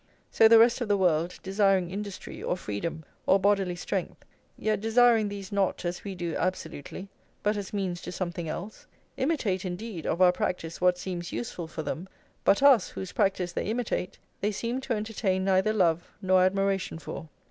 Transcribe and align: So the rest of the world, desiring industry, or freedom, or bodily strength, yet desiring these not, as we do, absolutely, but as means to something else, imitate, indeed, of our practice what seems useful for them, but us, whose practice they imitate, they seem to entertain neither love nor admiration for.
So 0.31 0.47
the 0.47 0.57
rest 0.57 0.81
of 0.81 0.87
the 0.87 0.97
world, 0.97 1.39
desiring 1.43 1.91
industry, 1.91 2.41
or 2.41 2.57
freedom, 2.57 3.05
or 3.27 3.37
bodily 3.39 3.75
strength, 3.75 4.25
yet 4.57 4.81
desiring 4.81 5.29
these 5.29 5.51
not, 5.51 5.85
as 5.85 6.03
we 6.03 6.15
do, 6.15 6.35
absolutely, 6.37 7.07
but 7.43 7.55
as 7.55 7.71
means 7.71 8.01
to 8.01 8.11
something 8.11 8.49
else, 8.49 8.87
imitate, 9.15 9.63
indeed, 9.63 10.07
of 10.07 10.19
our 10.19 10.31
practice 10.31 10.81
what 10.81 10.97
seems 10.97 11.31
useful 11.31 11.67
for 11.67 11.83
them, 11.83 12.09
but 12.43 12.63
us, 12.63 12.89
whose 12.89 13.11
practice 13.11 13.51
they 13.51 13.65
imitate, 13.67 14.17
they 14.39 14.51
seem 14.51 14.81
to 14.81 14.93
entertain 14.95 15.45
neither 15.45 15.71
love 15.71 16.11
nor 16.19 16.41
admiration 16.41 16.97
for. 16.97 17.29